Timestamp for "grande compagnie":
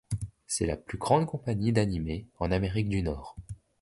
0.97-1.73